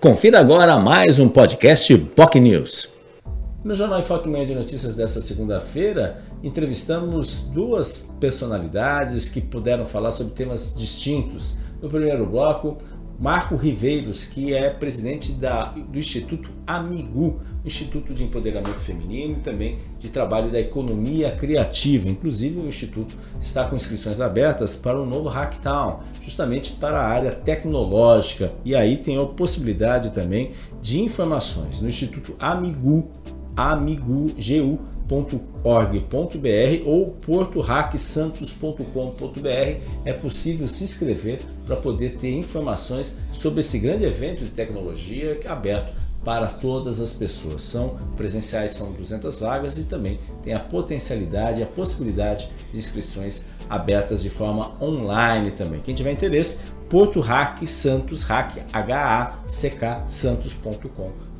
[0.00, 2.88] Confira agora mais um podcast POC News.
[3.64, 10.34] No Jornal Enfoque Meio de Notícias desta segunda-feira, entrevistamos duas personalidades que puderam falar sobre
[10.34, 11.52] temas distintos.
[11.82, 12.78] No primeiro bloco,
[13.18, 19.78] Marco Riveiros, que é presidente da, do Instituto Amigu, Instituto de Empoderamento Feminino e também
[19.98, 22.08] de trabalho da economia criativa.
[22.08, 27.32] Inclusive, o Instituto está com inscrições abertas para o novo Hacktown, justamente para a área
[27.32, 28.52] tecnológica.
[28.64, 33.10] E aí tem a possibilidade também de informações no Instituto Amigu,
[33.56, 44.04] amigu.gu portohacksantos.org.br ou portohacksantos.com.br é possível se inscrever para poder ter informações sobre esse grande
[44.04, 47.62] evento de tecnologia é aberto para todas as pessoas.
[47.62, 53.46] São presenciais são 200 vagas e também tem a potencialidade e a possibilidade de inscrições
[53.68, 55.80] abertas de forma online também.
[55.80, 61.37] Quem tiver interesse, Porto Hack Santos Hack H A C K Santos.com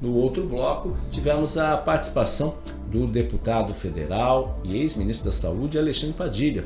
[0.00, 2.56] No outro bloco, tivemos a participação
[2.90, 6.64] do deputado federal e ex-ministro da Saúde, Alexandre Padilha.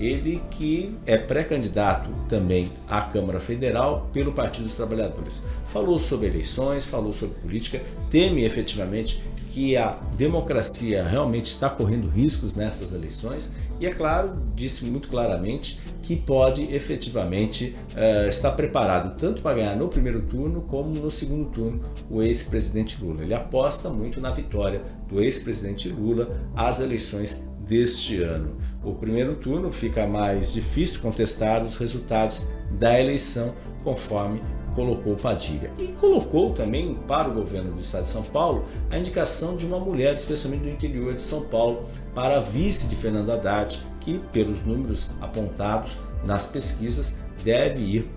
[0.00, 5.42] Ele que é pré-candidato também à Câmara Federal pelo Partido dos Trabalhadores.
[5.66, 12.54] Falou sobre eleições, falou sobre política, teme efetivamente que a democracia realmente está correndo riscos
[12.54, 19.42] nessas eleições e, é claro, disse muito claramente que pode efetivamente uh, estar preparado tanto
[19.42, 23.22] para ganhar no primeiro turno como no segundo turno o ex-presidente Lula.
[23.22, 28.56] Ele aposta muito na vitória do ex-presidente Lula às eleições deste ano.
[28.82, 34.40] O primeiro turno fica mais difícil contestar os resultados da eleição conforme
[34.74, 35.70] colocou Padilha.
[35.78, 39.78] E colocou também para o governo do estado de São Paulo a indicação de uma
[39.78, 44.62] mulher, especialmente do interior de São Paulo, para a vice de Fernando Haddad, que, pelos
[44.62, 48.10] números apontados nas pesquisas, deve ir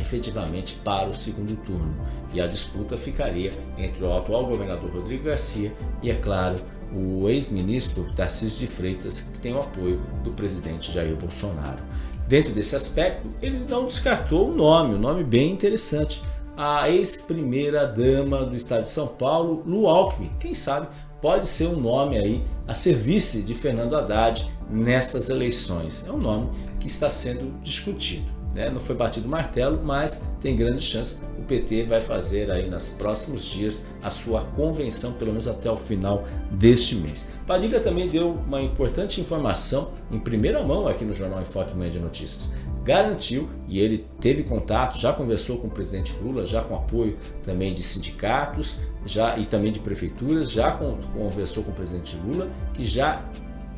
[0.00, 1.94] efetivamente para o segundo turno.
[2.32, 6.56] E a disputa ficaria entre o atual governador Rodrigo Garcia e, é claro,
[6.92, 11.82] o ex-ministro Tarcísio de Freitas, que tem o apoio do presidente Jair Bolsonaro.
[12.26, 16.22] Dentro desse aspecto, ele não descartou o nome, um nome bem interessante.
[16.56, 20.30] A ex-primeira-dama do estado de São Paulo, Lu Alckmin.
[20.38, 20.88] Quem sabe
[21.20, 26.04] pode ser um nome aí a serviço de Fernando Haddad nessas eleições.
[26.06, 28.43] É um nome que está sendo discutido.
[28.54, 28.70] Né?
[28.70, 31.18] Não foi batido o martelo, mas tem grande chance.
[31.38, 35.76] O PT vai fazer aí nos próximos dias a sua convenção, pelo menos até o
[35.76, 37.28] final deste mês.
[37.46, 41.98] Padilha também deu uma importante informação em primeira mão aqui no Jornal Enfoque Manhã de
[41.98, 42.50] Notícias.
[42.84, 47.72] Garantiu, e ele teve contato, já conversou com o presidente Lula, já com apoio também
[47.72, 52.84] de sindicatos já e também de prefeituras, já com, conversou com o presidente Lula, que
[52.84, 53.22] já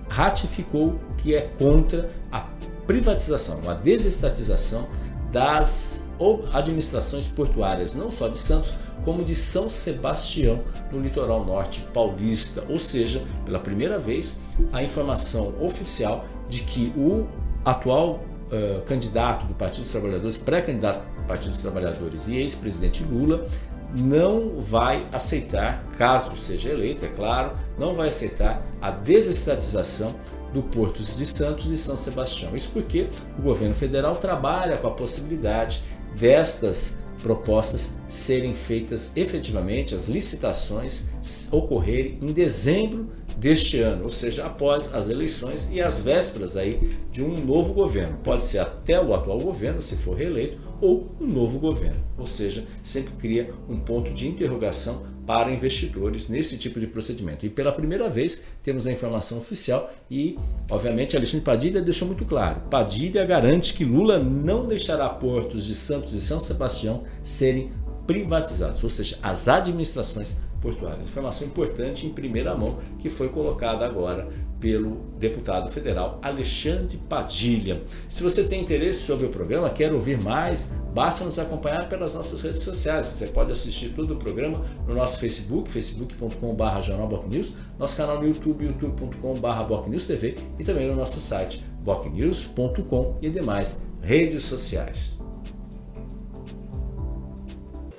[0.08, 2.46] ratificou que é contra a
[2.86, 4.86] privatização, a desestatização
[5.32, 6.04] das
[6.52, 8.72] administrações portuárias, não só de Santos,
[9.04, 12.64] como de São Sebastião, no litoral norte paulista.
[12.68, 14.36] Ou seja, pela primeira vez,
[14.72, 17.26] a informação oficial de que o
[17.64, 23.46] atual uh, candidato do Partido dos Trabalhadores, pré-candidato do Partido dos Trabalhadores e ex-presidente Lula,
[23.94, 30.14] não vai aceitar, caso seja eleito, é claro, não vai aceitar a desestatização
[30.52, 32.56] do Porto de Santos e São Sebastião.
[32.56, 35.82] Isso porque o governo federal trabalha com a possibilidade
[36.16, 41.04] destas propostas serem feitas efetivamente, as licitações
[41.50, 47.22] ocorrerem em dezembro deste ano, ou seja, após as eleições e as vésperas aí de
[47.22, 48.18] um novo governo.
[48.24, 52.02] Pode ser até o atual governo, se for reeleito, ou um novo governo.
[52.16, 57.44] Ou seja, sempre cria um ponto de interrogação para investidores nesse tipo de procedimento.
[57.44, 60.38] E pela primeira vez temos a informação oficial e,
[60.70, 66.12] obviamente, Alexandre Padilha deixou muito claro: Padilha garante que Lula não deixará portos de Santos
[66.12, 67.72] e São Sebastião serem
[68.06, 71.06] privatizados, ou seja, as administrações portuárias.
[71.06, 74.28] Informação importante em primeira mão que foi colocada agora
[74.58, 77.82] pelo deputado federal Alexandre Padilha.
[78.08, 82.42] Se você tem interesse sobre o programa, quer ouvir mais, basta nos acompanhar pelas nossas
[82.42, 83.06] redes sociais.
[83.06, 88.64] Você pode assistir todo o programa no nosso Facebook, facebook.com.br jornalbocnews, nosso canal no YouTube,
[88.64, 95.25] youtube.com.br TV e também no nosso site bocnews.com e demais redes sociais.